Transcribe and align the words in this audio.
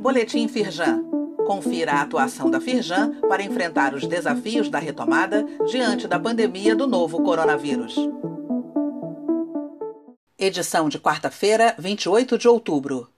Boletim 0.00 0.48
Firjan. 0.48 1.04
Confira 1.46 1.92
a 1.92 2.02
atuação 2.02 2.50
da 2.50 2.60
Firjan 2.60 3.20
para 3.28 3.42
enfrentar 3.42 3.94
os 3.94 4.06
desafios 4.06 4.68
da 4.68 4.78
retomada 4.78 5.44
diante 5.68 6.08
da 6.08 6.18
pandemia 6.18 6.74
do 6.74 6.86
novo 6.86 7.22
coronavírus. 7.22 7.94
Edição 10.38 10.88
de 10.88 10.98
quarta-feira, 10.98 11.74
28 11.78 12.38
de 12.38 12.48
outubro. 12.48 13.08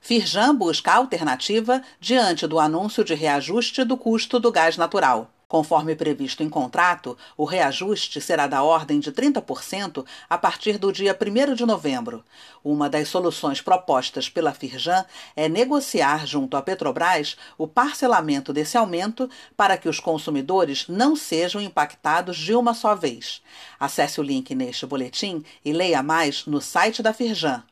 Firjan 0.00 0.54
busca 0.54 0.94
alternativa 0.94 1.82
diante 2.00 2.46
do 2.46 2.58
anúncio 2.58 3.04
de 3.04 3.14
reajuste 3.14 3.84
do 3.84 3.96
custo 3.96 4.40
do 4.40 4.50
gás 4.50 4.76
natural. 4.76 5.30
Conforme 5.48 5.96
previsto 5.96 6.42
em 6.42 6.48
contrato, 6.50 7.16
o 7.34 7.46
reajuste 7.46 8.20
será 8.20 8.46
da 8.46 8.62
ordem 8.62 9.00
de 9.00 9.10
30% 9.10 10.04
a 10.28 10.36
partir 10.36 10.76
do 10.76 10.92
dia 10.92 11.18
1 11.18 11.54
de 11.54 11.64
novembro. 11.64 12.22
Uma 12.62 12.86
das 12.90 13.08
soluções 13.08 13.62
propostas 13.62 14.28
pela 14.28 14.52
Firjan 14.52 15.06
é 15.34 15.48
negociar 15.48 16.26
junto 16.26 16.54
à 16.54 16.60
Petrobras 16.60 17.38
o 17.56 17.66
parcelamento 17.66 18.52
desse 18.52 18.76
aumento 18.76 19.30
para 19.56 19.78
que 19.78 19.88
os 19.88 19.98
consumidores 19.98 20.86
não 20.86 21.16
sejam 21.16 21.62
impactados 21.62 22.36
de 22.36 22.54
uma 22.54 22.74
só 22.74 22.94
vez. 22.94 23.40
Acesse 23.80 24.20
o 24.20 24.24
link 24.24 24.54
neste 24.54 24.84
boletim 24.84 25.42
e 25.64 25.72
leia 25.72 26.02
mais 26.02 26.44
no 26.44 26.60
site 26.60 27.02
da 27.02 27.14
Firjan. 27.14 27.64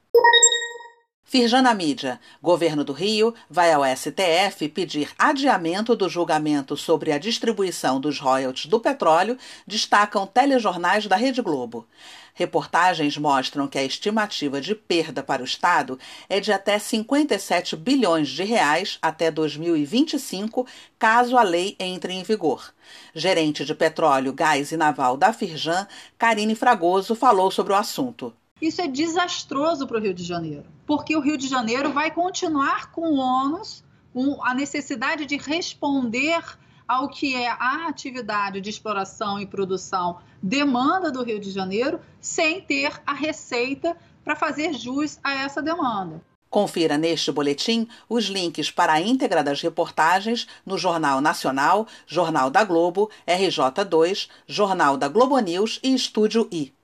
Firjana 1.36 1.74
Mídia. 1.74 2.18
Governo 2.42 2.82
do 2.82 2.94
Rio 2.94 3.34
vai 3.50 3.70
ao 3.70 3.84
STF 3.84 4.70
pedir 4.70 5.10
adiamento 5.18 5.94
do 5.94 6.08
julgamento 6.08 6.78
sobre 6.78 7.12
a 7.12 7.18
distribuição 7.18 8.00
dos 8.00 8.18
royalties 8.18 8.64
do 8.64 8.80
petróleo, 8.80 9.36
destacam 9.66 10.26
telejornais 10.26 11.06
da 11.06 11.14
Rede 11.14 11.42
Globo. 11.42 11.86
Reportagens 12.32 13.18
mostram 13.18 13.68
que 13.68 13.76
a 13.76 13.84
estimativa 13.84 14.62
de 14.62 14.74
perda 14.74 15.22
para 15.22 15.42
o 15.42 15.44
Estado 15.44 15.98
é 16.26 16.40
de 16.40 16.52
até 16.52 16.78
57 16.78 17.76
bilhões 17.76 18.30
de 18.30 18.42
reais 18.42 18.96
até 19.02 19.30
2025, 19.30 20.66
caso 20.98 21.36
a 21.36 21.42
lei 21.42 21.76
entre 21.78 22.14
em 22.14 22.22
vigor. 22.22 22.72
Gerente 23.14 23.62
de 23.62 23.74
petróleo, 23.74 24.32
gás 24.32 24.72
e 24.72 24.76
naval 24.78 25.18
da 25.18 25.34
Firjan, 25.34 25.86
Karine 26.16 26.54
Fragoso, 26.54 27.14
falou 27.14 27.50
sobre 27.50 27.74
o 27.74 27.76
assunto. 27.76 28.32
Isso 28.60 28.80
é 28.80 28.88
desastroso 28.88 29.86
para 29.86 29.98
o 29.98 30.00
Rio 30.00 30.14
de 30.14 30.24
Janeiro, 30.24 30.64
porque 30.86 31.14
o 31.14 31.20
Rio 31.20 31.36
de 31.36 31.46
Janeiro 31.46 31.92
vai 31.92 32.10
continuar 32.10 32.90
com 32.90 33.02
o 33.02 33.18
ônus, 33.18 33.84
com 34.14 34.42
a 34.42 34.54
necessidade 34.54 35.26
de 35.26 35.36
responder 35.36 36.42
ao 36.88 37.08
que 37.08 37.34
é 37.34 37.50
a 37.50 37.86
atividade 37.86 38.60
de 38.62 38.70
exploração 38.70 39.38
e 39.38 39.46
produção 39.46 40.20
demanda 40.42 41.10
do 41.10 41.22
Rio 41.22 41.38
de 41.38 41.50
Janeiro, 41.50 42.00
sem 42.18 42.62
ter 42.62 42.98
a 43.06 43.12
receita 43.12 43.94
para 44.24 44.34
fazer 44.34 44.72
jus 44.72 45.18
a 45.22 45.34
essa 45.34 45.60
demanda. 45.60 46.22
Confira 46.48 46.96
neste 46.96 47.30
boletim 47.30 47.86
os 48.08 48.24
links 48.24 48.70
para 48.70 48.94
a 48.94 49.00
íntegra 49.00 49.44
das 49.44 49.60
reportagens 49.60 50.46
no 50.64 50.78
Jornal 50.78 51.20
Nacional, 51.20 51.86
Jornal 52.06 52.48
da 52.48 52.64
Globo, 52.64 53.10
RJ2, 53.26 54.28
Jornal 54.46 54.96
da 54.96 55.08
Globo 55.08 55.38
News 55.40 55.78
e 55.82 55.94
Estúdio 55.94 56.48
I. 56.50 56.75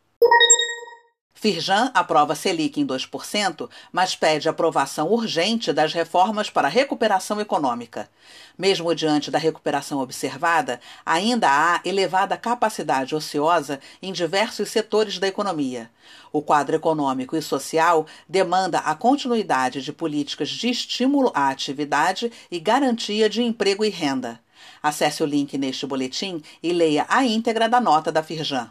Firjan 1.42 1.90
aprova 1.92 2.36
Selic 2.36 2.80
em 2.80 2.86
2%, 2.86 3.68
mas 3.90 4.14
pede 4.14 4.48
aprovação 4.48 5.10
urgente 5.10 5.72
das 5.72 5.92
reformas 5.92 6.48
para 6.48 6.68
a 6.68 6.70
recuperação 6.70 7.40
econômica. 7.40 8.08
Mesmo 8.56 8.94
diante 8.94 9.28
da 9.28 9.38
recuperação 9.38 9.98
observada, 9.98 10.80
ainda 11.04 11.48
há 11.50 11.80
elevada 11.84 12.36
capacidade 12.36 13.12
ociosa 13.12 13.80
em 14.00 14.12
diversos 14.12 14.70
setores 14.70 15.18
da 15.18 15.26
economia. 15.26 15.90
O 16.32 16.40
quadro 16.40 16.76
econômico 16.76 17.36
e 17.36 17.42
social 17.42 18.06
demanda 18.28 18.78
a 18.78 18.94
continuidade 18.94 19.82
de 19.82 19.92
políticas 19.92 20.48
de 20.48 20.70
estímulo 20.70 21.32
à 21.34 21.48
atividade 21.48 22.30
e 22.52 22.60
garantia 22.60 23.28
de 23.28 23.42
emprego 23.42 23.84
e 23.84 23.88
renda. 23.88 24.38
Acesse 24.80 25.24
o 25.24 25.26
link 25.26 25.58
neste 25.58 25.88
boletim 25.88 26.40
e 26.62 26.72
leia 26.72 27.04
a 27.08 27.24
íntegra 27.24 27.68
da 27.68 27.80
nota 27.80 28.12
da 28.12 28.22
Firjan. 28.22 28.70